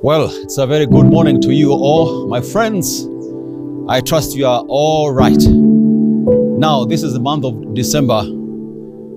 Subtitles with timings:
[0.00, 3.08] Well, it's a very good morning to you all, my friends.
[3.88, 5.36] I trust you are all right.
[6.56, 8.22] Now, this is the month of December.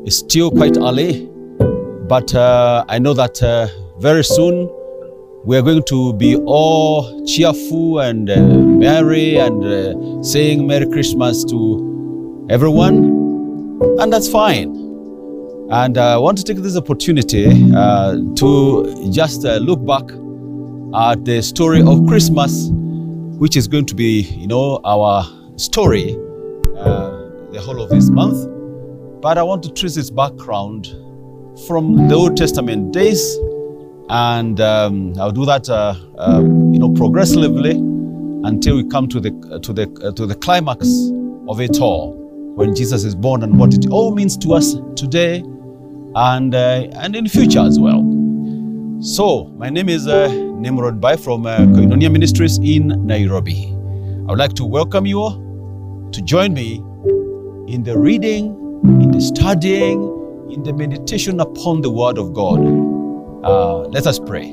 [0.07, 1.29] It's still quite early,
[2.09, 3.67] but uh, I know that uh,
[3.99, 4.71] very soon
[5.45, 11.43] we are going to be all cheerful and uh, merry and uh, saying Merry Christmas
[11.43, 14.69] to everyone, and that's fine.
[15.69, 20.05] And uh, I want to take this opportunity uh, to just look back
[20.93, 22.69] at the story of Christmas,
[23.39, 25.23] which is going to be, you know, our
[25.55, 26.15] story
[26.77, 27.11] uh,
[27.51, 28.49] the whole of this month.
[29.21, 30.87] But I want to trace its background
[31.67, 33.37] from the Old Testament days,
[34.09, 37.71] and um, I'll do that, uh, uh, you know, progressively
[38.43, 39.31] until we come to the
[39.61, 40.87] to the to the climax
[41.47, 42.13] of it all,
[42.55, 45.43] when Jesus is born and what it all means to us today,
[46.15, 48.20] and uh, and in future as well.
[49.01, 53.65] So, my name is uh, Nimrod Bai from uh, Koinonia Ministries in Nairobi.
[53.65, 56.75] I would like to welcome you all to join me
[57.67, 58.53] in the reading,
[58.83, 60.03] in the studying,
[60.51, 62.59] in the meditation upon the Word of God.
[63.43, 64.51] Uh, let us pray.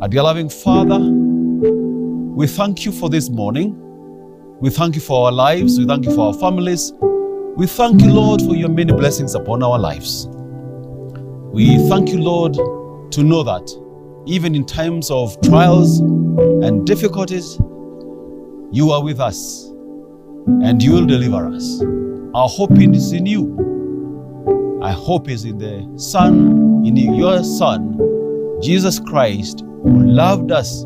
[0.00, 3.76] Our dear loving Father, we thank you for this morning.
[4.60, 5.78] We thank you for our lives.
[5.78, 6.92] We thank you for our families.
[7.56, 10.26] We thank you, Lord, for your many blessings upon our lives.
[11.52, 12.56] We thank you, Lord,
[13.12, 13.70] to know that
[14.26, 17.58] even in times of trials and difficulties,
[18.70, 19.66] you are with us
[20.62, 21.82] and you will deliver us.
[22.34, 24.78] Our hope is in you.
[24.82, 27.98] Our hope is in the Son, in your Son,
[28.62, 30.84] Jesus Christ, who loved us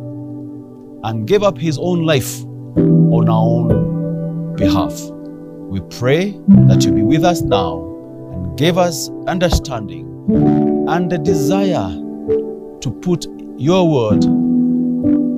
[1.05, 5.01] and gave up his own life on our own behalf.
[5.71, 7.79] We pray that you be with us now
[8.33, 10.07] and give us understanding
[10.89, 12.03] and the desire
[12.87, 13.27] to put
[13.59, 14.23] your word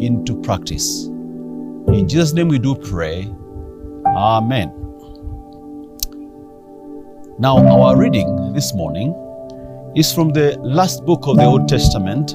[0.02, 1.06] into practice.
[1.06, 3.26] In Jesus' name we do pray.
[4.06, 4.68] Amen.
[7.38, 9.14] Now, our reading this morning
[9.96, 12.34] is from the last book of the Old Testament,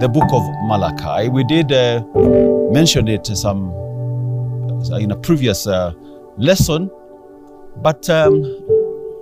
[0.00, 1.28] the book of Malachi.
[1.28, 2.02] We did uh,
[2.72, 3.70] mention it some
[4.98, 5.92] in a previous uh,
[6.36, 6.90] lesson,
[7.76, 8.42] but um,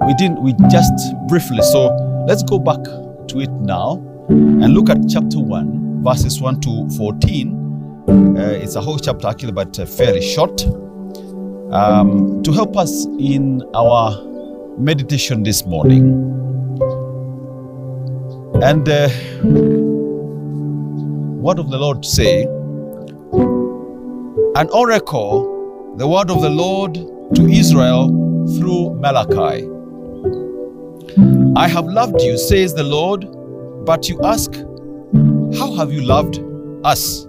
[0.07, 0.41] we didn't.
[0.41, 0.95] We just
[1.29, 1.61] briefly.
[1.61, 1.89] So
[2.27, 2.83] let's go back
[3.29, 8.07] to it now and look at chapter 1, verses 1 to 14.
[8.09, 10.65] Uh, it's a whole chapter, actually, but uh, fairly short.
[11.73, 14.23] Um, to help us in our
[14.79, 16.13] meditation this morning.
[18.63, 19.09] And uh,
[21.41, 22.43] word of the Lord say,
[24.57, 26.95] an oracle, the word of the Lord
[27.35, 28.09] to Israel
[28.59, 29.67] through Malachi.
[31.57, 33.25] I have loved you, says the Lord,
[33.91, 34.53] but you ask,
[35.59, 36.39] How have you loved
[36.85, 37.27] us?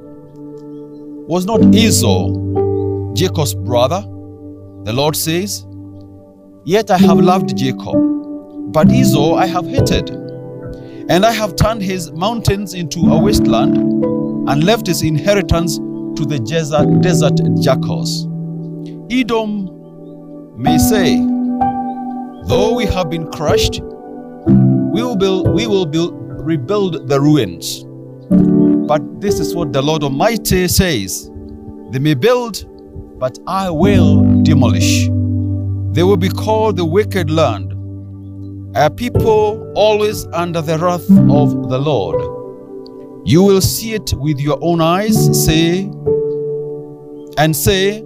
[1.28, 2.30] Was not Esau
[3.16, 4.02] Jacob's brother?
[4.84, 5.66] The Lord says,
[6.64, 7.96] Yet I have loved Jacob,
[8.72, 10.12] but Esau I have hated.
[11.10, 13.78] And I have turned his mountains into a wasteland
[14.48, 18.28] and left his inheritance to the desert, desert jackals.
[19.10, 19.68] Edom
[20.62, 21.18] may say,
[22.46, 27.86] Though we have been crushed, we will build, we will build, rebuild the ruins.
[28.88, 31.30] But this is what the Lord Almighty says
[31.92, 32.66] They may build,
[33.20, 35.08] but I will demolish.
[35.94, 37.72] They will be called the wicked land,
[38.76, 42.22] a people always under the wrath of the Lord.
[43.26, 45.84] You will see it with your own eyes, say,
[47.38, 48.02] and say,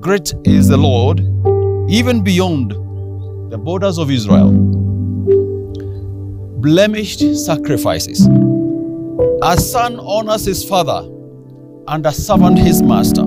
[0.00, 1.20] Great is the Lord,
[1.90, 2.72] even beyond
[3.50, 4.50] the borders of Israel.
[6.60, 8.26] Blemished sacrifices.
[9.42, 11.08] A son honors his father,
[11.86, 13.22] and a servant his master.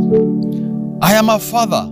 [1.02, 1.84] I am a father.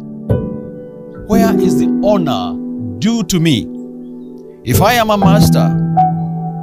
[1.27, 3.65] Where is the honor due to me?
[4.65, 5.69] If I am a master,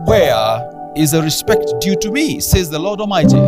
[0.04, 2.38] where is the respect due to me?
[2.38, 3.38] Says the Lord Almighty.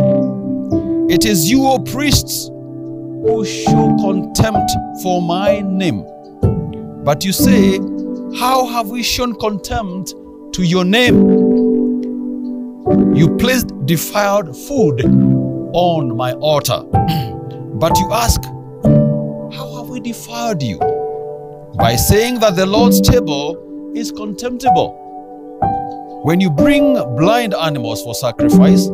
[1.13, 4.71] It is you, O priests, who show contempt
[5.03, 6.05] for my name.
[7.03, 7.77] But you say,
[8.39, 10.15] How have we shown contempt
[10.53, 11.17] to your name?
[13.15, 15.03] You placed defiled food
[15.73, 16.83] on my altar.
[17.73, 20.79] but you ask, How have we defiled you?
[21.75, 24.95] By saying that the Lord's table is contemptible.
[26.23, 28.89] When you bring blind animals for sacrifice,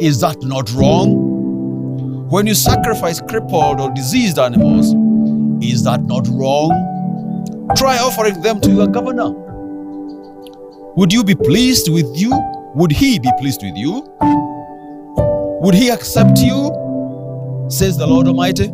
[0.00, 2.28] is that not wrong?
[2.28, 4.94] When you sacrifice crippled or diseased animals,
[5.62, 6.70] is that not wrong?
[7.76, 9.45] Try offering them to your governor.
[10.96, 12.30] Would you be pleased with you?
[12.74, 14.02] Would he be pleased with you?
[15.60, 17.66] Would he accept you?
[17.68, 18.68] Says the Lord Almighty.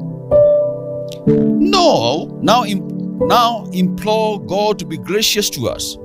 [1.26, 2.26] No.
[2.40, 5.96] Now, now implore God to be gracious to us.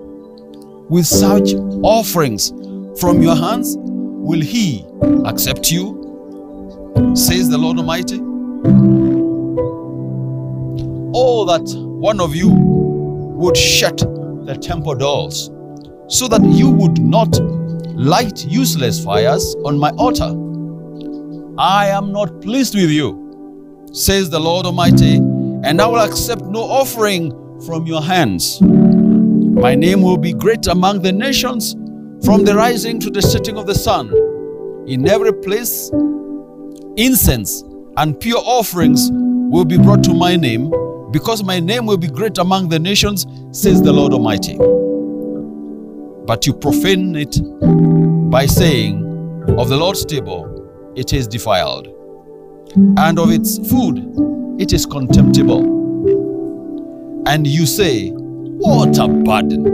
[0.90, 1.54] With such
[1.84, 2.50] offerings
[3.00, 4.88] from your hands, will he
[5.24, 7.14] accept you?
[7.14, 8.18] Says the Lord Almighty.
[11.14, 15.52] Oh, that one of you would shut the temple doors
[16.08, 17.40] so that you would not
[17.94, 20.34] light useless fires on my altar.
[21.60, 26.62] I am not pleased with you, says the Lord Almighty, and I will accept no
[26.62, 27.32] offering
[27.66, 28.62] from your hands.
[28.62, 31.74] My name will be great among the nations,
[32.24, 34.14] from the rising to the setting of the sun.
[34.88, 35.90] In every place,
[36.96, 37.64] incense
[37.98, 40.72] and pure offerings will be brought to my name,
[41.12, 44.58] because my name will be great among the nations, says the Lord Almighty.
[46.28, 47.40] But you profane it
[48.30, 49.04] by saying,
[49.58, 51.88] Of the Lord's table it is defiled,
[52.98, 53.98] and of its food
[54.60, 55.62] it is contemptible.
[57.28, 59.68] And you say, What a burden!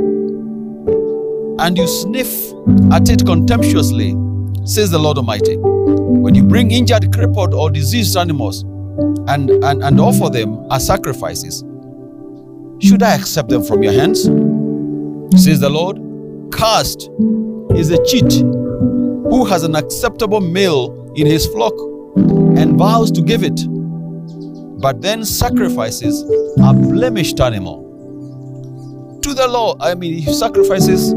[1.59, 2.31] And you sniff
[2.91, 4.15] at it contemptuously,
[4.63, 5.57] says the Lord Almighty.
[5.57, 8.61] When you bring injured, crippled, or diseased animals
[9.27, 11.63] and, and, and offer them as sacrifices,
[12.79, 14.23] should I accept them from your hands?
[15.43, 16.12] Says the Lord.
[16.53, 17.09] Cursed
[17.75, 21.73] is a cheat who has an acceptable male in his flock
[22.15, 23.59] and vows to give it,
[24.79, 26.21] but then sacrifices
[26.61, 27.81] a blemished animal
[29.23, 29.77] to the Lord.
[29.81, 31.11] I mean, he sacrifices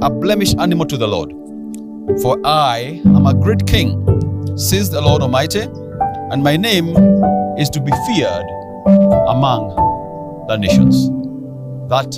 [0.00, 1.30] a blemished animal to the Lord.
[2.22, 5.60] For I am a great king, says the Lord Almighty,
[6.30, 6.96] and my name
[7.58, 8.46] is to be feared
[9.28, 9.76] among
[10.48, 11.10] the nations.
[11.88, 12.16] That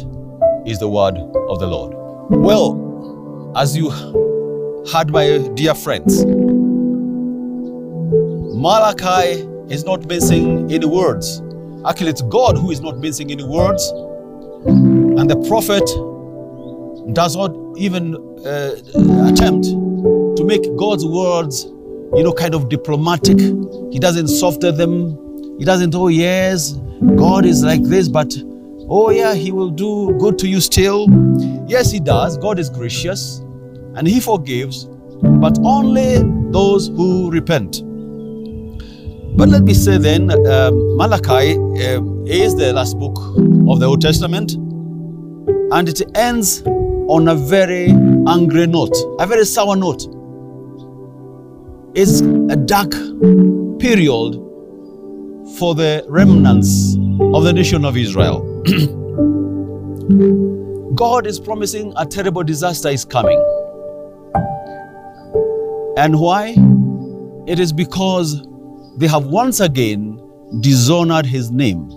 [0.66, 2.03] is the word of the Lord.
[2.30, 6.24] Well, as you heard, my dear friends,
[8.56, 11.42] Malachi is not missing any words.
[11.86, 13.86] Actually, it's God who is not missing any words.
[14.66, 15.84] And the prophet
[17.14, 18.14] does not even
[18.46, 18.76] uh,
[19.30, 21.64] attempt to make God's words,
[22.14, 23.38] you know, kind of diplomatic.
[23.92, 25.18] He doesn't soften them.
[25.58, 26.72] He doesn't, oh, yes,
[27.16, 28.34] God is like this, but
[28.88, 31.06] oh, yeah, He will do good to you still.
[31.68, 32.36] Yes, He does.
[32.38, 33.38] God is gracious
[33.96, 34.86] and He forgives,
[35.22, 37.82] but only those who repent.
[39.36, 43.18] But let me say then, um, Malachi um, is the last book
[43.68, 44.52] of the Old Testament,
[45.72, 46.62] and it ends
[47.08, 47.90] on a very
[48.28, 50.06] angry note, a very sour note.
[51.96, 52.92] It's a dark
[53.80, 54.34] period
[55.58, 56.94] for the remnants
[57.34, 58.53] of the nation of Israel.
[60.94, 63.38] God is promising a terrible disaster is coming.
[65.98, 66.54] And why?
[67.46, 68.46] It is because
[68.96, 70.18] they have once again
[70.60, 71.88] dishonored his name.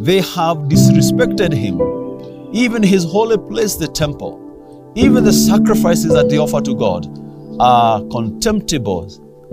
[0.00, 1.80] They have disrespected him,
[2.54, 4.92] even his holy place, the temple.
[4.94, 7.06] Even the sacrifices that they offer to God
[7.60, 9.08] are contemptible.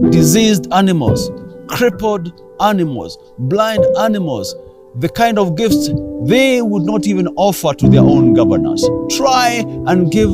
[0.09, 1.31] Diseased animals,
[1.67, 4.53] crippled animals, blind animals,
[4.97, 5.89] the kind of gifts
[6.25, 8.88] they would not even offer to their own governors.
[9.12, 10.30] Try and give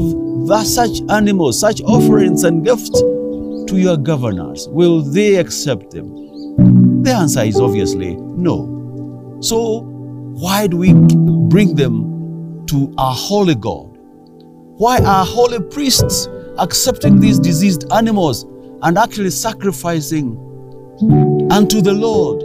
[0.66, 4.68] such animals, such offerings and gifts to your governors.
[4.70, 7.04] Will they accept them?
[7.04, 9.38] The answer is obviously no.
[9.42, 13.98] So, why do we bring them to our holy God?
[14.78, 16.28] Why are holy priests
[16.58, 18.46] accepting these diseased animals
[18.84, 20.38] and actually sacrificing
[21.52, 22.44] unto the Lord,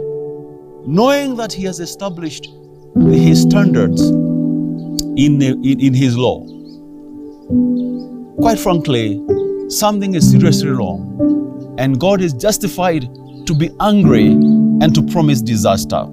[0.87, 2.47] knowing that He has established
[2.95, 6.45] His standards in, in, in His law?
[8.37, 9.21] Quite frankly,
[9.69, 13.01] something is seriously wrong, and God is justified
[13.45, 16.05] to be angry and to promise disaster.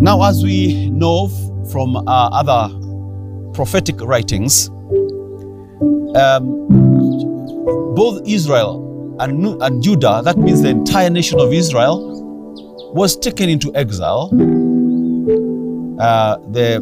[0.00, 1.28] Now, as we know
[1.72, 2.74] from other
[3.54, 4.68] prophetic writings,
[6.14, 6.66] um,
[7.94, 12.22] both Israel and, and Judah, that means the entire nation of Israel,
[12.94, 14.30] was taken into exile.
[16.00, 16.80] Uh, the,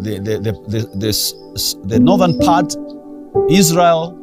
[0.00, 2.74] the, the, the, the, the, the northern part,
[3.50, 4.18] Israel,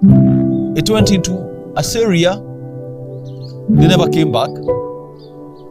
[0.77, 2.35] it went into Assyria.
[3.69, 4.49] They never came back.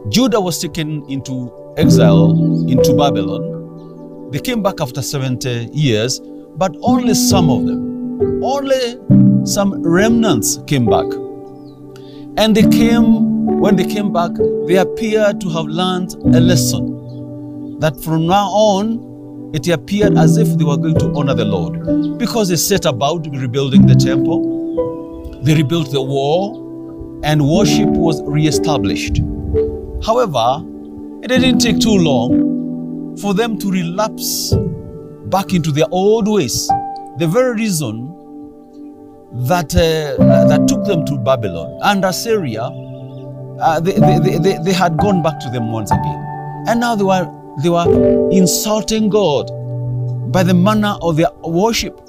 [0.09, 2.31] Judah was taken into exile
[2.69, 4.29] into Babylon.
[4.31, 6.19] They came back after 70 years,
[6.55, 8.97] but only some of them, only
[9.45, 11.05] some remnants came back.
[12.37, 14.31] And they came, when they came back,
[14.67, 20.47] they appeared to have learned a lesson that from now on, it appeared as if
[20.57, 25.41] they were going to honor the Lord because they set about rebuilding the temple.
[25.43, 29.17] They rebuilt the wall and worship was reestablished.
[30.05, 30.63] However,
[31.23, 34.53] it didn't take too long for them to relapse
[35.25, 36.67] back into their old ways.
[37.17, 38.07] The very reason
[39.31, 44.97] that, uh, that took them to Babylon and Assyria, uh, they, they, they, they had
[44.97, 46.25] gone back to them once again.
[46.67, 47.29] And now they were,
[47.61, 49.51] they were insulting God
[50.31, 51.99] by the manner of their worship,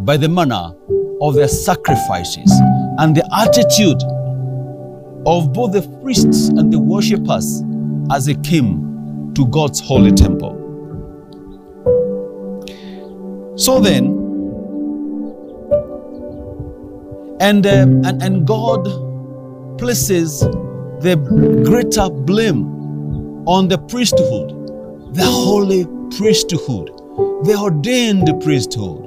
[0.00, 0.72] by the manner
[1.20, 2.50] of their sacrifices,
[2.98, 4.02] and the attitude
[5.26, 7.62] of both the priests and the worshippers
[8.10, 10.60] as they came to God's holy temple.
[13.56, 14.23] So then,
[17.44, 18.84] and, uh, and, and God
[19.76, 21.16] places the
[21.66, 22.64] greater blame
[23.46, 24.48] on the priesthood,
[25.14, 25.84] the holy
[26.16, 26.86] priesthood,
[27.44, 29.02] the ordained priesthood,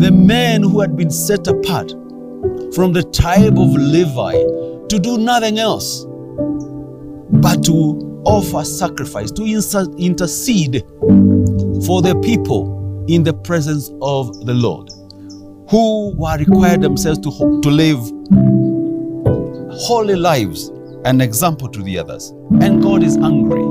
[0.00, 1.90] the men who had been set apart
[2.74, 4.32] from the tribe of Levi
[4.88, 6.06] to do nothing else
[7.28, 10.82] but to offer sacrifice, to intercede
[11.84, 14.88] for the people in the presence of the Lord,
[15.68, 17.98] who were required themselves to, to live
[19.78, 20.68] holy lives,
[21.04, 22.30] an example to the others.
[22.60, 23.62] And God is angry.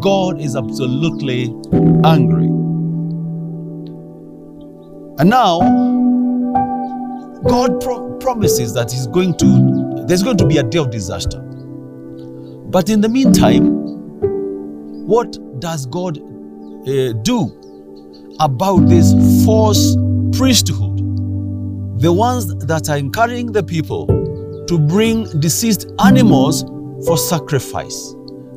[0.00, 1.54] God is absolutely
[2.04, 2.46] angry.
[5.18, 5.60] And now,
[7.46, 11.38] God pro- promises that He's going to, there's going to be a day of disaster.
[11.40, 13.66] But in the meantime,
[15.06, 17.58] what does God uh, do
[18.40, 19.12] about this
[19.44, 19.96] false
[20.36, 20.91] priesthood?
[22.02, 24.08] The ones that are encouraging the people
[24.66, 26.64] to bring deceased animals
[27.06, 28.16] for sacrifice,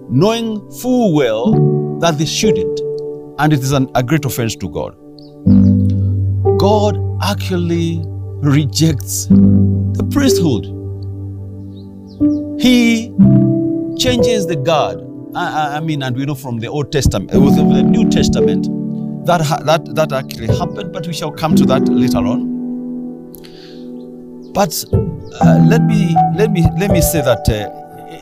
[0.09, 2.79] knowing full well that they shouldn't,
[3.37, 4.97] and it is an, a great offense to God.
[6.57, 8.01] God actually
[8.41, 10.65] rejects the priesthood.
[12.59, 13.13] He
[13.99, 15.07] changes the God.
[15.35, 18.65] I, I, mean, and we know from the Old Testament, it was the New Testament
[19.27, 22.54] that that that actually happened, but we shall come to that later on.
[24.55, 24.85] But
[25.41, 27.69] uh, let me let me let me say that uh,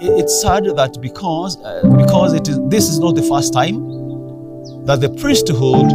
[0.02, 3.76] it's sad that because uh, because it is this is not the first time
[4.86, 5.92] that the priesthood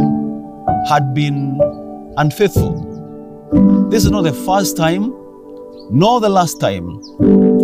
[0.87, 1.59] had been
[2.15, 2.71] unfaithful.
[3.89, 5.09] This is not the first time,
[5.91, 6.87] nor the last time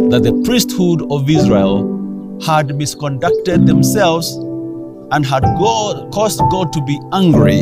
[0.10, 4.34] that the priesthood of Israel had misconducted themselves
[5.12, 7.62] and had God, caused God to be angry.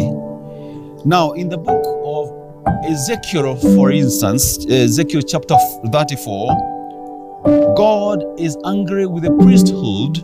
[1.06, 2.23] Now, in the book of
[2.66, 5.56] Ezekiel, for instance, Ezekiel chapter
[5.92, 10.16] 34, God is angry with the priesthood,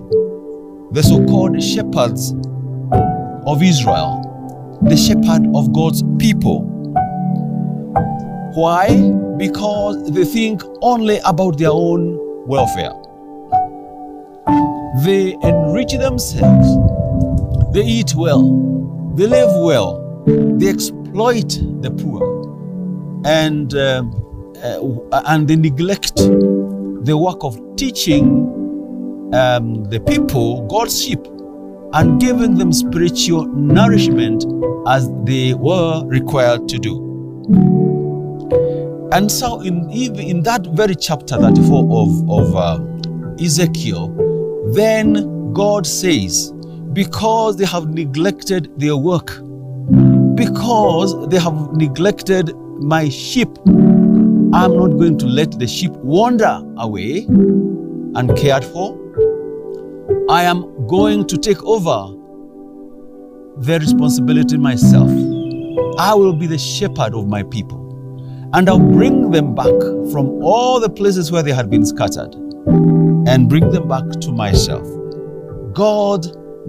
[0.93, 2.31] the so called shepherds
[3.45, 6.61] of Israel, the shepherd of God's people.
[8.55, 8.87] Why?
[9.37, 12.17] Because they think only about their own
[12.47, 12.93] welfare.
[15.03, 16.67] They enrich themselves,
[17.73, 18.43] they eat well,
[19.15, 19.99] they live well,
[20.57, 20.67] they
[21.09, 21.49] exploit
[21.81, 22.21] the poor
[23.25, 24.03] and uh,
[24.63, 28.25] uh, and they neglect the work of teaching
[29.33, 31.19] um, the people God's sheep
[31.93, 34.45] and giving them spiritual nourishment
[34.87, 37.05] as they were required to do.
[39.11, 42.79] And so, in in that very chapter 34 of of uh,
[43.43, 44.09] Ezekiel,
[44.73, 46.51] then God says,
[46.93, 49.41] because they have neglected their work,
[50.39, 53.49] because they have neglected my sheep.
[53.67, 57.25] I'm not going to let the sheep wander away
[58.15, 58.97] uncared for.
[60.29, 62.15] I am going to take over
[63.57, 65.09] the responsibility myself.
[65.99, 67.77] I will be the shepherd of my people.
[68.53, 69.77] And I'll bring them back
[70.11, 72.33] from all the places where they had been scattered
[73.27, 74.87] and bring them back to myself.
[75.73, 76.25] God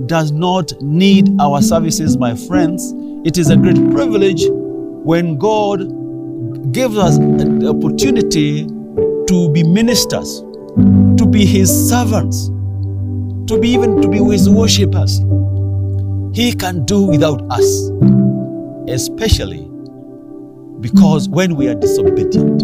[0.08, 2.92] does not need our services, my friends.
[3.22, 5.80] It is a great privilege when God
[6.72, 10.40] gives us an opportunity to be ministers,
[11.18, 15.18] to be his servants, to be even to be his worshippers.
[16.32, 17.90] He can do without us,
[18.88, 19.68] especially
[20.80, 22.62] because when we are disobedient,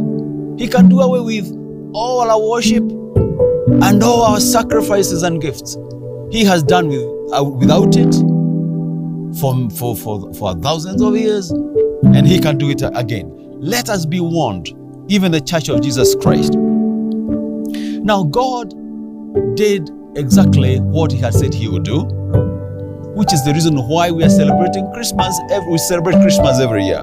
[0.58, 1.52] he can do away with
[1.92, 5.76] all our worship and all our sacrifices and gifts.
[6.30, 7.02] He has done with,
[7.34, 8.14] uh, without it
[9.40, 13.32] for, for, for, for thousands of years, and he can do it again.
[13.58, 14.68] Let us be warned,
[15.08, 16.54] even the church of Jesus Christ.
[16.54, 18.74] Now, God
[19.56, 22.04] did exactly what He had said He would do,
[23.14, 25.38] which is the reason why we are celebrating Christmas.
[25.50, 27.02] Every, we celebrate Christmas every year.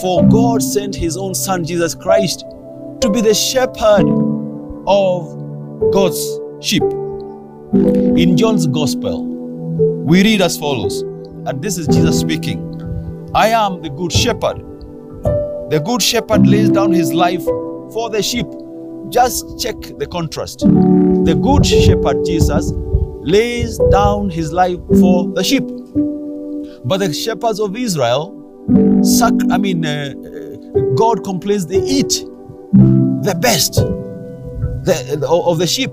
[0.00, 2.40] For God sent His own Son, Jesus Christ,
[3.00, 4.06] to be the shepherd
[4.86, 6.20] of God's
[6.60, 6.82] sheep.
[7.72, 9.24] In John's Gospel,
[10.04, 11.02] we read as follows,
[11.48, 12.68] and this is Jesus speaking
[13.34, 14.58] I am the good shepherd.
[15.70, 18.46] The good shepherd lays down his life for the sheep.
[19.10, 20.60] Just check the contrast.
[20.60, 25.64] The good shepherd, Jesus, lays down his life for the sheep.
[26.84, 28.32] But the shepherds of Israel,
[29.02, 32.24] sac- I mean, uh, uh, God complains they eat
[33.22, 35.92] the best the, of the sheep.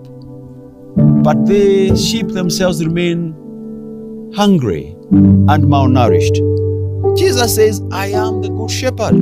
[0.95, 7.17] But the sheep themselves remain hungry and malnourished.
[7.17, 9.15] Jesus says, I am the good shepherd.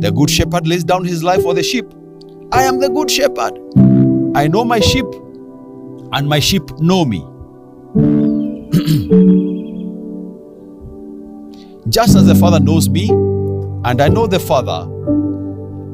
[0.00, 1.84] The good shepherd lays down his life for the sheep.
[2.52, 3.58] I am the good shepherd.
[4.34, 5.04] I know my sheep,
[6.12, 7.20] and my sheep know me.
[11.88, 14.88] Just as the Father knows me, and I know the Father,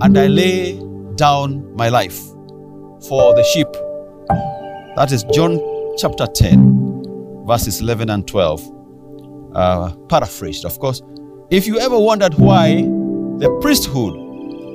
[0.02, 0.80] and I lay
[1.16, 2.18] down my life
[3.08, 3.68] for the sheep.
[4.96, 5.60] That is John
[5.98, 8.75] chapter 10, verses 11 and 12.
[9.54, 11.02] Uh, paraphrased, of course.
[11.50, 12.82] If you ever wondered why
[13.38, 14.14] the priesthood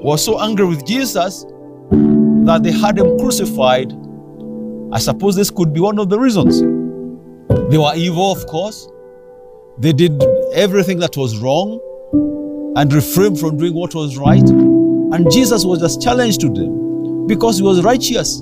[0.04, 1.46] was so angry with Jesus
[2.46, 3.94] that they had him crucified,
[4.92, 6.62] I suppose this could be one of the reasons.
[7.70, 8.88] They were evil, of course.
[9.78, 10.24] They did
[10.54, 11.80] everything that was wrong
[12.75, 14.48] and refrained from doing what was right.
[14.50, 18.42] And Jesus was just challenged to them because he was righteous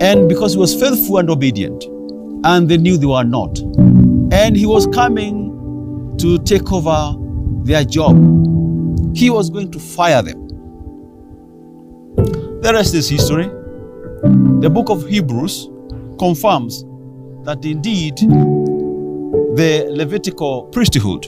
[0.00, 1.84] and because he was faithful and obedient.
[2.44, 3.58] And they knew they were not.
[4.44, 7.16] And he was coming to take over
[7.64, 8.14] their job.
[9.16, 10.48] He was going to fire them.
[12.60, 13.46] The rest is history.
[14.60, 15.70] The book of Hebrews
[16.18, 16.84] confirms
[17.44, 21.26] that indeed the Levitical priesthood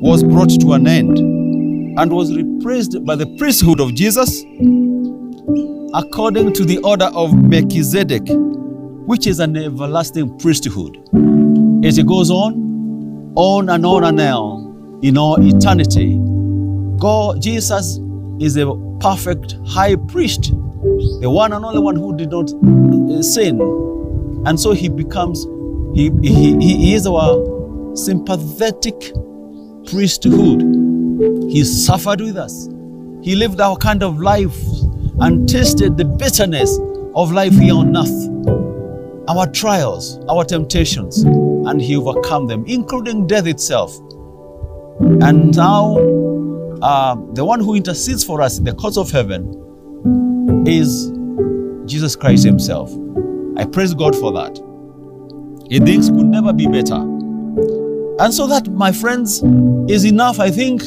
[0.00, 4.44] was brought to an end and was replaced by the priesthood of Jesus
[5.92, 8.28] according to the order of Melchizedek,
[9.08, 10.98] which is an everlasting priesthood.
[11.82, 16.18] As it goes on, on and on and on, in all eternity,
[16.98, 17.98] God, Jesus
[18.38, 20.52] is a perfect high priest,
[21.20, 23.60] the one and only one who did not uh, sin.
[24.44, 25.44] And so he becomes,
[25.94, 29.12] he, he, he is our sympathetic
[29.86, 30.60] priesthood.
[31.48, 32.68] He suffered with us.
[33.22, 34.58] He lived our kind of life
[35.20, 36.78] and tasted the bitterness
[37.14, 41.24] of life here on earth, our trials, our temptations,
[41.66, 43.96] and he overcome them, including death itself.
[45.00, 45.96] And now,
[46.82, 51.10] uh, the one who intercedes for us in the courts of heaven is
[51.86, 52.90] Jesus Christ Himself.
[53.56, 54.58] I praise God for that.
[55.70, 56.96] It things could never be better.
[56.96, 59.42] And so, that, my friends,
[59.90, 60.82] is enough, I think,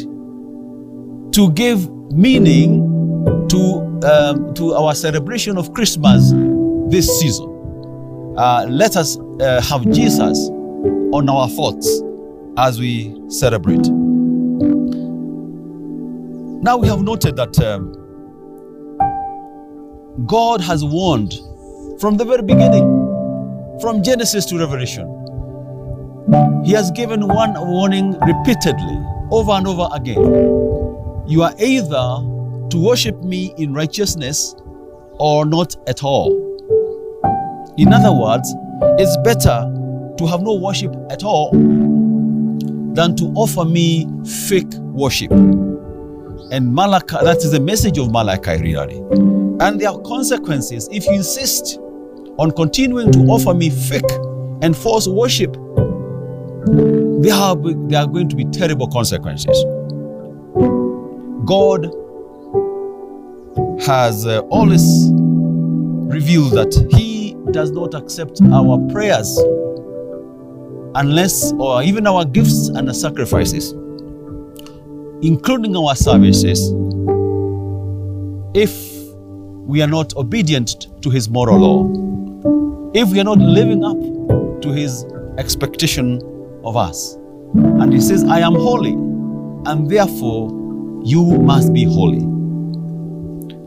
[1.33, 6.31] to give meaning to, um, to our celebration of Christmas
[6.91, 7.49] this season.
[8.37, 10.49] Uh, let us uh, have Jesus
[11.13, 12.01] on our thoughts
[12.57, 13.87] as we celebrate.
[16.63, 17.93] Now, we have noted that um,
[20.25, 21.33] God has warned
[21.99, 22.87] from the very beginning,
[23.79, 25.07] from Genesis to Revelation.
[26.65, 30.23] He has given one warning repeatedly, over and over again.
[31.27, 32.23] You are either
[32.69, 34.55] to worship me in righteousness
[35.19, 36.31] or not at all.
[37.77, 38.51] In other words,
[38.99, 39.82] it's better
[40.17, 41.51] to have no worship at all
[42.93, 44.07] than to offer me
[44.47, 45.31] fake worship.
[45.31, 48.97] And Malachi, that is the message of Malachi, really.
[49.59, 51.79] And there are consequences if you insist
[52.37, 54.11] on continuing to offer me fake
[54.61, 55.53] and false worship.
[55.53, 59.63] There are, there are going to be terrible consequences.
[61.45, 61.85] God
[63.85, 69.37] has uh, always revealed that He does not accept our prayers
[70.95, 73.71] unless, or even our gifts and our sacrifices,
[75.21, 76.71] including our services,
[78.53, 78.93] if
[79.65, 84.71] we are not obedient to His moral law, if we are not living up to
[84.71, 85.05] His
[85.37, 86.21] expectation
[86.63, 87.15] of us.
[87.55, 90.49] And He says, I am holy, and therefore
[91.03, 92.25] you must be holy.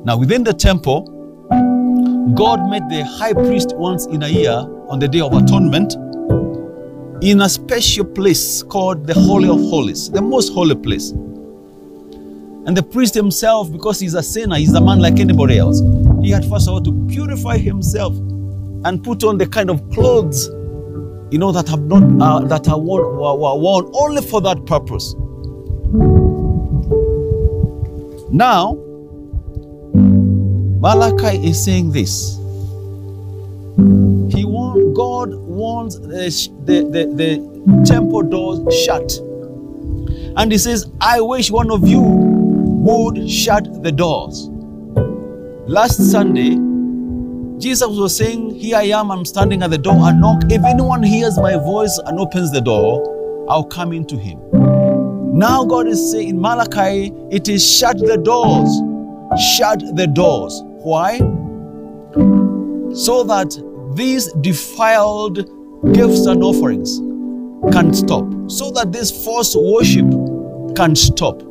[0.04, 1.12] Now, within the temple,
[2.34, 4.52] God made the high priest once in a year
[4.88, 5.96] on the Day of Atonement
[7.22, 11.10] in a special place called the Holy of Holies, the most holy place.
[11.10, 15.80] And the priest himself, because he's a sinner, he's a man like anybody else,
[16.20, 18.14] he had first of all to purify himself
[18.84, 20.48] and put on the kind of clothes,
[21.30, 25.14] you know, that have not uh, that are worn, were, worn only for that purpose.
[28.30, 28.74] Now,
[30.80, 32.35] Malachi is saying this.
[35.56, 36.28] Wants the,
[36.66, 39.10] the, the, the temple doors shut.
[40.36, 44.50] And he says, I wish one of you would shut the doors.
[45.66, 46.56] Last Sunday,
[47.58, 50.42] Jesus was saying, Here I am, I'm standing at the door and knock.
[50.50, 54.38] If anyone hears my voice and opens the door, I'll come into him.
[55.38, 58.68] Now God is saying in Malachi, it is shut the doors.
[59.56, 60.60] Shut the doors.
[60.84, 61.16] Why?
[62.94, 63.56] So that
[63.96, 65.36] these defiled
[65.94, 66.98] gifts and offerings
[67.72, 68.24] can stop.
[68.48, 70.06] So that this false worship
[70.76, 71.42] can stop.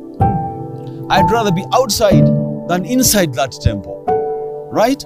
[1.10, 2.26] I'd rather be outside
[2.68, 4.04] than inside that temple.
[4.72, 5.02] Right?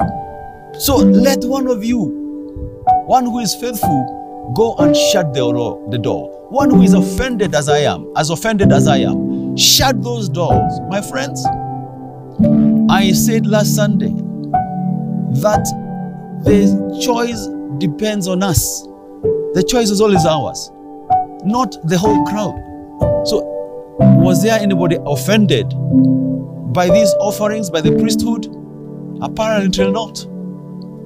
[0.79, 2.05] So let one of you,
[3.07, 6.37] one who is faithful, go and shut the door, the door.
[6.51, 10.81] One who is offended as I am, as offended as I am, shut those doors.
[10.89, 11.45] My friends,
[12.91, 14.13] I said last Sunday
[15.43, 15.65] that
[16.43, 17.47] the choice
[17.79, 18.83] depends on us.
[19.55, 20.71] The choice is always ours,
[21.45, 22.55] not the whole crowd.
[23.27, 23.41] So,
[23.99, 25.73] was there anybody offended
[26.73, 28.47] by these offerings, by the priesthood?
[29.21, 30.27] Apparently not.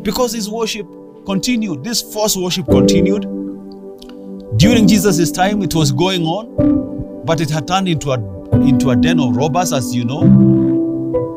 [0.02, 0.86] Because his worship
[1.26, 3.22] continued, this false worship continued.
[4.58, 8.18] During Jesus' time, it was going on, but it had turned into a,
[8.60, 10.22] into a den of robbers, as you know.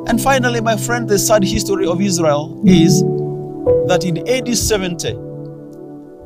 [0.08, 3.02] And finally, my friend, the sad history of Israel is
[3.88, 5.14] that in AD 70,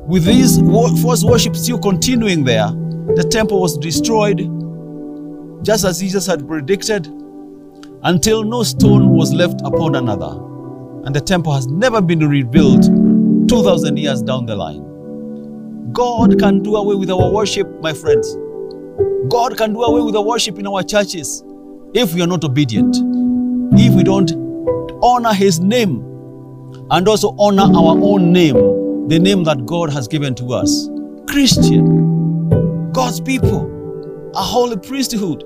[0.06, 0.58] with this
[1.02, 2.66] false worship still continuing there,
[3.14, 4.38] the temple was destroyed,
[5.64, 7.06] just as Jesus had predicted,
[8.04, 10.32] until no stone was left upon another.
[11.04, 12.82] And the temple has never been rebuilt
[13.48, 15.92] 2,000 years down the line.
[15.92, 18.36] God can do away with our worship, my friends.
[19.28, 21.44] God can do away with the worship in our churches
[21.94, 22.96] if we are not obedient,
[23.78, 24.32] if we don't
[25.02, 26.11] honor His name
[26.92, 30.90] and also honor our own name, the name that God has given to us.
[31.26, 35.42] Christian, God's people, a holy priesthood.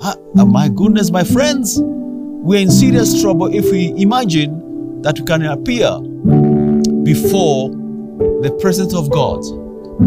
[0.00, 5.42] Ah, my goodness, my friends, we're in serious trouble if we imagine that we can
[5.44, 6.00] appear
[7.04, 7.68] before
[8.40, 9.40] the presence of God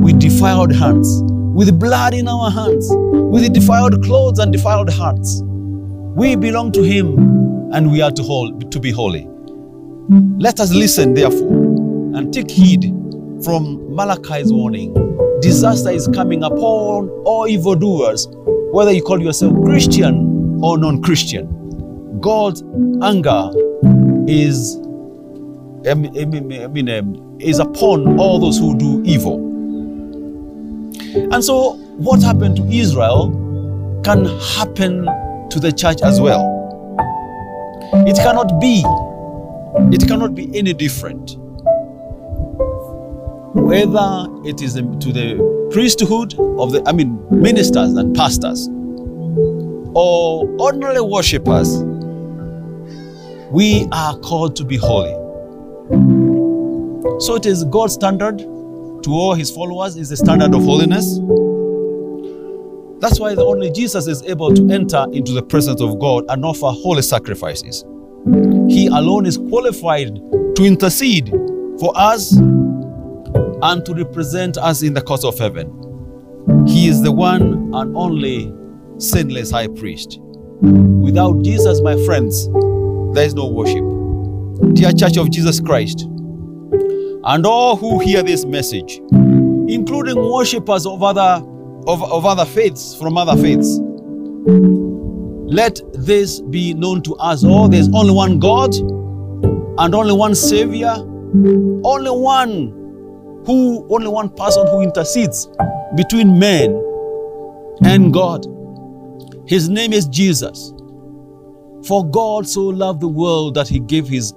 [0.01, 1.21] with defiled hands,
[1.53, 5.43] with blood in our hands, with defiled clothes and defiled hearts.
[5.43, 9.29] We belong to Him and we are to, hold, to be holy.
[10.09, 11.53] Let us listen, therefore,
[12.17, 12.83] and take heed
[13.43, 14.93] from Malachi's warning.
[15.39, 18.27] Disaster is coming upon all evildoers,
[18.71, 22.19] whether you call yourself Christian or non Christian.
[22.19, 22.63] God's
[23.03, 23.51] anger
[24.27, 24.77] is,
[25.87, 29.37] I mean, um, is upon all those who do evil.
[31.31, 33.29] And so, what happened to Israel
[34.03, 35.05] can happen
[35.51, 36.55] to the church as well.
[38.07, 38.83] It cannot be,
[39.91, 41.35] it cannot be any different.
[43.55, 48.67] Whether it is to the priesthood of the, I mean, ministers and pastors,
[49.95, 51.83] or ordinary worshippers,
[53.51, 55.13] we are called to be holy.
[57.19, 61.19] So it is God's standard to all his followers is the standard of holiness.
[62.99, 66.67] That's why only Jesus is able to enter into the presence of God and offer
[66.67, 67.85] holy sacrifices.
[68.69, 70.15] He alone is qualified
[70.55, 71.29] to intercede
[71.79, 72.35] for us
[73.61, 75.75] and to represent us in the courts of heaven.
[76.67, 78.53] He is the one and only
[78.97, 80.19] sinless high priest.
[80.61, 82.47] Without Jesus, my friends,
[83.13, 83.83] there is no worship.
[84.75, 86.01] Dear Church of Jesus Christ,
[87.23, 88.99] and all who hear this message,
[89.69, 91.43] including worshippers of other,
[91.87, 93.79] of, of other faiths, from other faiths,
[95.49, 97.67] let this be known to us all.
[97.67, 100.93] There's only one God and only one Savior,
[101.83, 102.67] only one
[103.45, 105.49] who, only one person who intercedes
[105.95, 106.71] between men
[107.83, 108.45] and God.
[109.47, 110.71] His name is Jesus.
[111.87, 114.33] For God so loved the world that he gave his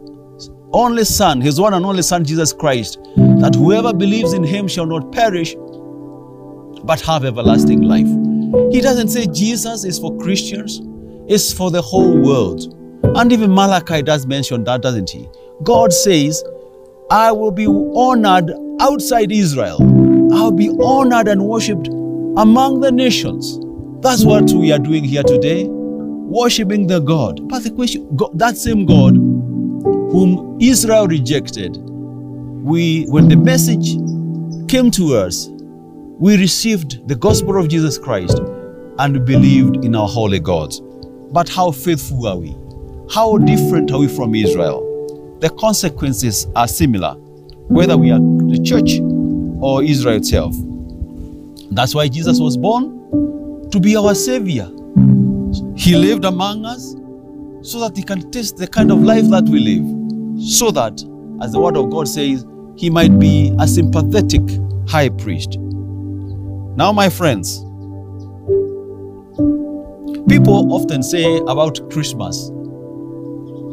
[0.72, 4.86] only Son, his one and only Son, Jesus Christ, that whoever believes in him shall
[4.86, 5.54] not perish
[6.84, 8.08] but have everlasting life.
[8.72, 10.80] He doesn't say Jesus is for Christians,
[11.32, 12.74] it's for the whole world.
[13.16, 15.26] And even Malachi does mention that, doesn't he?
[15.62, 16.44] God says,
[17.10, 19.78] I will be honored outside Israel.
[20.34, 23.58] I'll be honored and worshipped among the nations.
[24.02, 27.48] That's what we are doing here today, worshiping the God.
[27.48, 33.96] But the question, God, that same God whom Israel rejected, we, when the message
[34.70, 35.48] came to us,
[36.18, 38.38] we received the gospel of Jesus Christ
[38.98, 40.74] and believed in our holy God.
[41.32, 42.56] But how faithful are we?
[43.12, 44.88] how different are we from Israel?
[45.40, 47.14] The consequences are similar,
[47.68, 49.00] whether we are the church
[49.60, 50.54] or Israel itself.
[51.72, 54.64] That's why Jesus was born to be our Savior.
[55.76, 56.94] He lived among us
[57.62, 61.02] so that He can taste the kind of life that we live, so that,
[61.42, 64.42] as the Word of God says, He might be a sympathetic
[64.88, 65.58] high priest.
[65.58, 67.62] Now, my friends,
[70.32, 72.50] people often say about Christmas,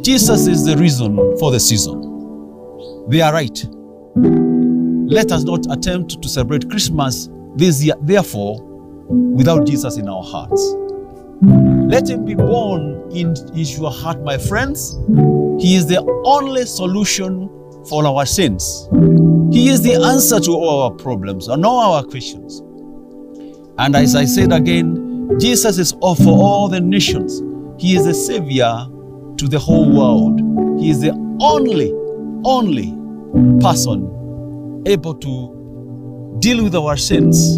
[0.04, 2.02] Jesus is the reason for the season.
[3.08, 3.65] They are right.
[5.10, 8.62] Let us not attempt to celebrate Christmas this year, therefore,
[9.08, 10.76] without Jesus in our hearts.
[11.41, 14.98] Let him be born in, into your heart, my friends.
[15.63, 17.48] He is the only solution
[17.88, 18.89] for our sins.
[19.54, 22.60] He is the answer to all our problems and all our questions.
[23.78, 27.42] And as I said again, Jesus is all for all the nations.
[27.80, 28.88] He is the Savior
[29.38, 30.39] to the whole world.
[30.80, 31.92] He is the only,
[32.44, 32.92] only
[33.62, 37.58] person able to deal with our sins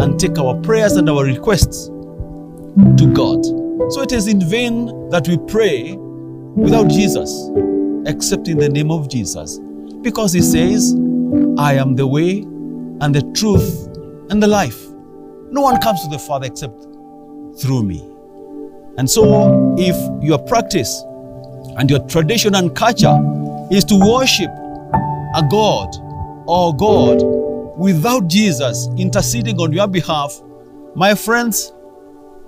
[0.00, 3.44] and take our prayers and our requests to God.
[3.92, 5.94] So it is in vain that we pray
[6.56, 7.50] without Jesus,
[8.06, 9.58] except in the name of Jesus.
[10.00, 10.94] Because He says,
[11.56, 12.40] I am the way
[13.00, 13.86] and the truth
[14.30, 14.88] and the life.
[15.50, 16.86] No one comes to the Father except
[17.58, 18.00] through me.
[18.98, 21.02] And so, if your practice
[21.78, 23.18] and your tradition and culture
[23.70, 24.50] is to worship
[25.34, 25.88] a God
[26.46, 27.22] or God
[27.78, 30.38] without Jesus interceding on your behalf,
[30.94, 31.72] my friends,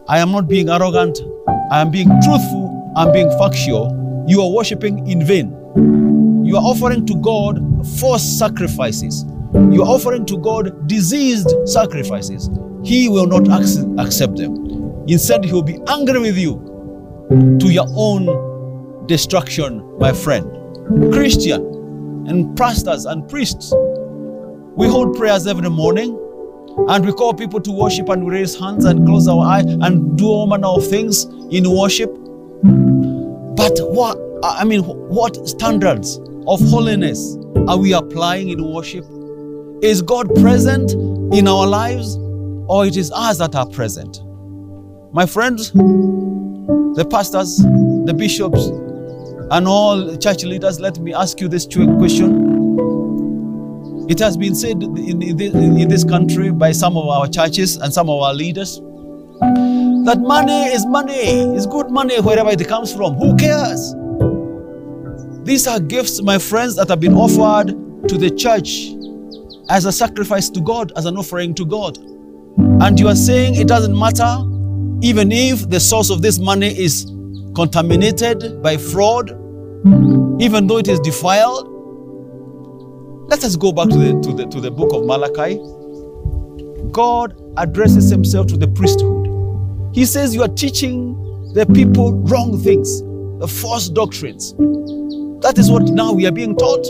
[0.07, 1.19] I am not being arrogant.
[1.71, 2.93] I am being truthful.
[2.95, 4.25] I'm being factual.
[4.29, 5.51] You are worshiping in vain.
[6.45, 7.59] You are offering to God
[7.99, 9.25] false sacrifices.
[9.55, 12.51] You are offering to God diseased sacrifices.
[12.85, 13.49] He will not
[13.99, 14.74] accept them.
[15.07, 20.51] Instead, He will be angry with you to your own destruction, my friend.
[21.12, 21.62] Christian
[22.29, 23.73] and pastors and priests,
[24.77, 26.19] we hold prayers every morning
[26.88, 30.19] and we call people to worship and we raise hands and close our eyes and
[30.19, 32.11] do all manner of things in worship.
[32.62, 37.37] But what, I mean, what standards of holiness
[37.69, 39.05] are we applying in worship?
[39.83, 40.93] Is God present
[41.35, 42.17] in our lives
[42.67, 44.21] or it is us that are present?
[45.14, 48.66] My friends, the pastors, the bishops,
[49.53, 52.50] and all church leaders, let me ask you this question.
[54.11, 58.11] It has been said in, in this country by some of our churches and some
[58.11, 58.81] of our leaders
[60.05, 61.14] that money is money,
[61.55, 63.14] is good money wherever it comes from.
[63.14, 63.94] Who cares?
[65.44, 67.68] These are gifts, my friends, that have been offered
[68.09, 68.88] to the church
[69.70, 71.98] as a sacrifice to God, as an offering to God.
[72.83, 74.50] And you are saying it doesn't matter,
[75.05, 77.05] even if the source of this money is
[77.55, 79.29] contaminated by fraud,
[80.40, 81.69] even though it is defiled.
[83.29, 85.59] Let us go back to the, to the, to the book of Malachi.
[86.90, 89.95] God addresses himself to the priesthood.
[89.95, 91.12] He says, You are teaching
[91.53, 93.03] the people wrong things,
[93.40, 94.55] the false doctrines.
[95.43, 96.85] That is what now we are being taught.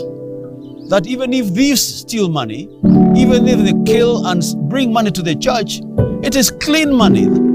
[0.87, 2.69] That even if thieves steal money,
[3.17, 5.81] even if they kill and bring money to the church,
[6.25, 7.54] it is clean money.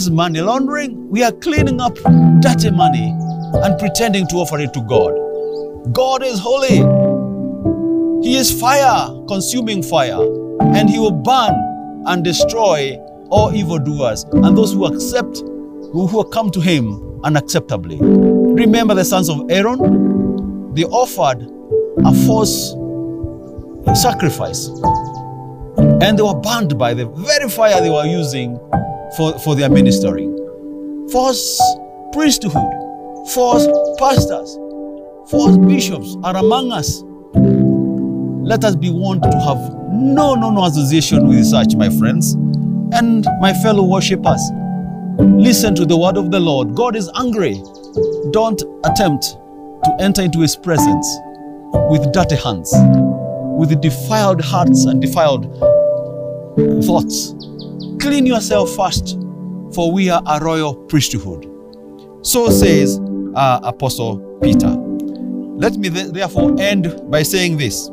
[0.00, 1.10] Is money laundering.
[1.10, 1.94] We are cleaning up
[2.40, 3.14] dirty money
[3.52, 5.12] and pretending to offer it to God.
[5.92, 6.78] God is holy.
[8.26, 10.22] He is fire, consuming fire,
[10.74, 11.52] and He will burn
[12.06, 12.96] and destroy
[13.28, 15.36] all evildoers and those who accept,
[15.92, 17.98] who, who come to Him unacceptably.
[18.58, 20.72] Remember the sons of Aaron?
[20.72, 21.42] They offered
[22.06, 22.70] a false
[24.00, 24.70] sacrifice
[26.02, 28.56] and they were burned by the very fire they were using
[29.16, 30.26] for, for their ministry.
[31.12, 31.60] False
[32.12, 32.52] priesthood,
[33.34, 33.66] false
[33.98, 34.54] pastors,
[35.30, 37.02] false bishops are among us.
[38.46, 39.58] Let us be warned to have
[39.92, 42.34] no, no, no association with such, my friends,
[42.92, 44.40] and my fellow worshippers.
[45.18, 46.74] Listen to the word of the Lord.
[46.74, 47.62] God is angry.
[48.30, 49.36] Don't attempt
[49.84, 51.06] to enter into his presence
[51.90, 52.72] with dirty hands,
[53.58, 55.44] with defiled hearts and defiled
[56.56, 57.34] thoughts.
[58.00, 59.18] Clean yourself first,
[59.74, 61.46] for we are a royal priesthood.
[62.22, 63.00] So says
[63.34, 64.68] uh, Apostle Peter.
[64.68, 67.86] Let me th- therefore end by saying this.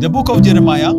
[0.00, 0.90] The book of Jeremiah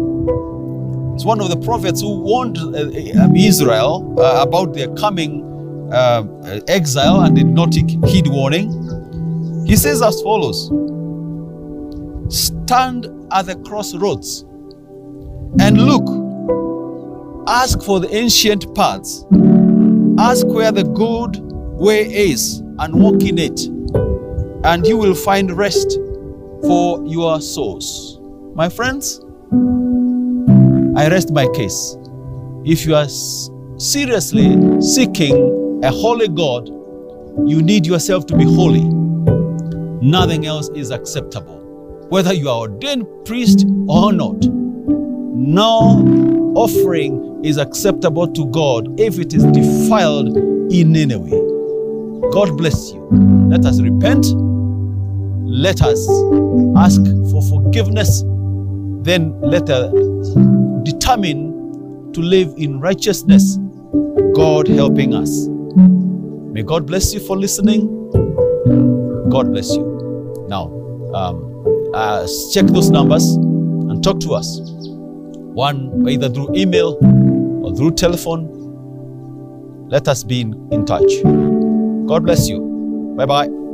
[1.15, 5.43] is one of the prophets who warned uh, Israel uh, about their coming
[5.93, 6.24] uh,
[6.67, 8.71] exile and did not heed warning.
[9.65, 10.67] He says as follows
[12.30, 14.45] Stand at the crossroads
[15.60, 16.03] and look,
[17.47, 19.25] ask for the ancient paths,
[20.19, 21.39] ask where the good
[21.79, 23.60] way is and walk in it,
[24.65, 25.99] and you will find rest
[26.63, 28.19] for your souls.
[28.55, 29.21] My friends,
[30.97, 31.97] I rest my case.
[32.63, 33.08] If you are
[33.77, 36.69] seriously seeking a holy God,
[37.45, 38.84] you need yourself to be holy.
[40.01, 41.60] Nothing else is acceptable.
[42.10, 44.45] Whether you are ordained priest or not,
[45.45, 50.36] no offering is acceptable to God if it is defiled
[50.73, 52.31] in any way.
[52.31, 53.08] God bless you.
[53.49, 54.25] Let us repent.
[55.47, 55.99] Let us
[56.75, 58.23] ask for forgiveness.
[59.03, 59.93] Then let us
[60.84, 63.58] determine to live in righteousness,
[64.34, 65.47] God helping us.
[66.55, 68.10] May God bless you for listening.
[69.29, 70.45] God bless you.
[70.49, 70.65] Now,
[71.13, 74.60] um, uh, check those numbers and talk to us.
[75.56, 76.98] One, either through email
[77.65, 78.52] or through telephone.
[79.88, 81.24] Let us be in, touch.
[82.08, 82.60] God bless you.
[83.15, 83.64] Bye bye.